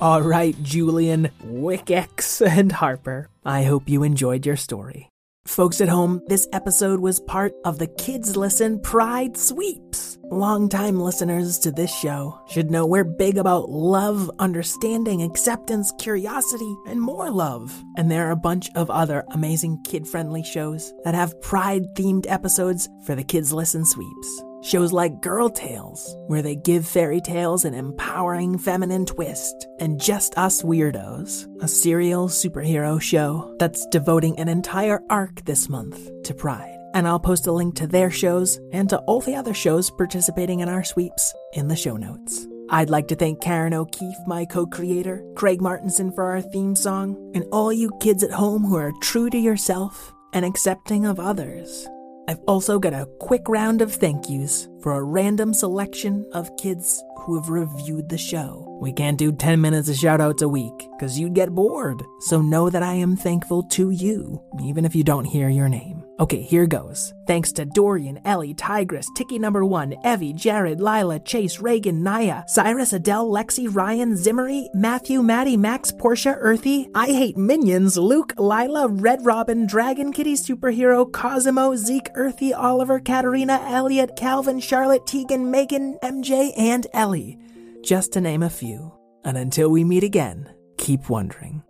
All 0.00 0.22
right, 0.22 0.60
Julian, 0.64 1.30
Wickex, 1.46 2.44
and 2.44 2.72
Harper. 2.72 3.28
I 3.44 3.62
hope 3.62 3.88
you 3.88 4.02
enjoyed 4.02 4.44
your 4.44 4.56
story. 4.56 5.08
Folks 5.46 5.80
at 5.80 5.88
home, 5.88 6.20
this 6.26 6.48
episode 6.52 6.98
was 6.98 7.20
part 7.20 7.52
of 7.64 7.78
the 7.78 7.86
Kids 7.86 8.36
Listen 8.36 8.80
Pride 8.80 9.36
Sweeps. 9.36 10.11
Longtime 10.32 10.98
listeners 10.98 11.58
to 11.58 11.70
this 11.70 11.94
show 11.94 12.40
should 12.48 12.70
know 12.70 12.86
we're 12.86 13.04
big 13.04 13.36
about 13.36 13.68
love, 13.68 14.30
understanding, 14.38 15.22
acceptance, 15.22 15.92
curiosity, 15.98 16.74
and 16.86 17.02
more 17.02 17.30
love. 17.30 17.70
And 17.98 18.10
there 18.10 18.26
are 18.26 18.30
a 18.30 18.46
bunch 18.50 18.70
of 18.74 18.88
other 18.88 19.24
amazing 19.32 19.82
kid 19.82 20.08
friendly 20.08 20.42
shows 20.42 20.90
that 21.04 21.14
have 21.14 21.38
pride 21.42 21.82
themed 21.94 22.24
episodes 22.30 22.88
for 23.04 23.14
the 23.14 23.24
Kids 23.24 23.52
Listen 23.52 23.84
Sweeps. 23.84 24.42
Shows 24.62 24.90
like 24.90 25.20
Girl 25.20 25.50
Tales, 25.50 26.16
where 26.28 26.40
they 26.40 26.56
give 26.56 26.88
fairy 26.88 27.20
tales 27.20 27.66
an 27.66 27.74
empowering 27.74 28.56
feminine 28.56 29.04
twist, 29.04 29.66
and 29.80 30.00
Just 30.00 30.38
Us 30.38 30.62
Weirdos, 30.62 31.46
a 31.62 31.68
serial 31.68 32.28
superhero 32.28 32.98
show 32.98 33.54
that's 33.58 33.84
devoting 33.88 34.38
an 34.38 34.48
entire 34.48 35.02
arc 35.10 35.44
this 35.44 35.68
month 35.68 36.08
to 36.22 36.32
Pride. 36.32 36.81
And 36.94 37.08
I'll 37.08 37.20
post 37.20 37.46
a 37.46 37.52
link 37.52 37.74
to 37.76 37.86
their 37.86 38.10
shows 38.10 38.60
and 38.72 38.88
to 38.90 38.98
all 39.00 39.20
the 39.20 39.34
other 39.34 39.54
shows 39.54 39.90
participating 39.90 40.60
in 40.60 40.68
our 40.68 40.84
sweeps 40.84 41.34
in 41.54 41.68
the 41.68 41.76
show 41.76 41.96
notes. 41.96 42.46
I'd 42.70 42.90
like 42.90 43.08
to 43.08 43.14
thank 43.14 43.40
Karen 43.42 43.74
O'Keefe, 43.74 44.16
my 44.26 44.44
co 44.44 44.66
creator, 44.66 45.24
Craig 45.34 45.60
Martinson 45.60 46.12
for 46.12 46.24
our 46.24 46.40
theme 46.40 46.74
song, 46.74 47.32
and 47.34 47.44
all 47.52 47.72
you 47.72 47.90
kids 48.00 48.22
at 48.22 48.30
home 48.30 48.64
who 48.64 48.76
are 48.76 48.92
true 49.02 49.28
to 49.30 49.38
yourself 49.38 50.12
and 50.32 50.44
accepting 50.44 51.04
of 51.04 51.20
others. 51.20 51.86
I've 52.28 52.40
also 52.46 52.78
got 52.78 52.94
a 52.94 53.08
quick 53.20 53.48
round 53.48 53.82
of 53.82 53.92
thank 53.92 54.30
yous 54.30 54.68
for 54.80 54.92
a 54.92 55.02
random 55.02 55.52
selection 55.52 56.24
of 56.32 56.56
kids 56.56 57.02
who 57.18 57.38
have 57.38 57.50
reviewed 57.50 58.08
the 58.08 58.18
show. 58.18 58.78
We 58.80 58.92
can't 58.92 59.18
do 59.18 59.32
10 59.32 59.60
minutes 59.60 59.88
of 59.88 59.96
shoutouts 59.96 60.42
a 60.42 60.48
week 60.48 60.88
because 60.96 61.18
you'd 61.18 61.34
get 61.34 61.54
bored. 61.54 62.02
So 62.20 62.40
know 62.40 62.70
that 62.70 62.82
I 62.82 62.94
am 62.94 63.16
thankful 63.16 63.64
to 63.64 63.90
you, 63.90 64.42
even 64.62 64.84
if 64.84 64.94
you 64.94 65.04
don't 65.04 65.24
hear 65.24 65.48
your 65.48 65.68
name. 65.68 66.01
Okay, 66.20 66.42
here 66.42 66.66
goes. 66.66 67.14
Thanks 67.26 67.52
to 67.52 67.64
Dorian, 67.64 68.20
Ellie, 68.26 68.52
Tigress, 68.52 69.06
Tiki 69.16 69.38
Number 69.38 69.64
One, 69.64 69.94
Evie, 70.04 70.34
Jared, 70.34 70.78
Lila, 70.78 71.18
Chase, 71.20 71.58
Reagan, 71.58 72.02
Naya, 72.02 72.42
Cyrus, 72.46 72.92
Adele, 72.92 73.26
Lexi, 73.30 73.66
Ryan, 73.74 74.12
Zimmery, 74.12 74.66
Matthew, 74.74 75.22
Maddie, 75.22 75.56
Max, 75.56 75.90
Portia, 75.90 76.36
Earthy, 76.38 76.88
I 76.94 77.06
Hate 77.06 77.38
Minions, 77.38 77.96
Luke, 77.96 78.34
Lila, 78.36 78.88
Red 78.88 79.24
Robin, 79.24 79.66
Dragon 79.66 80.12
Kitty 80.12 80.34
Superhero, 80.34 81.10
Cosimo, 81.10 81.74
Zeke, 81.76 82.10
Earthy, 82.14 82.52
Oliver, 82.52 83.00
Katarina, 83.00 83.64
Elliot, 83.66 84.14
Calvin, 84.14 84.60
Charlotte, 84.60 85.06
Tegan, 85.06 85.50
Megan, 85.50 85.98
MJ, 86.02 86.52
and 86.58 86.86
Ellie. 86.92 87.38
Just 87.82 88.12
to 88.12 88.20
name 88.20 88.42
a 88.42 88.50
few. 88.50 88.92
And 89.24 89.38
until 89.38 89.70
we 89.70 89.82
meet 89.82 90.04
again, 90.04 90.52
keep 90.76 91.08
wondering. 91.08 91.62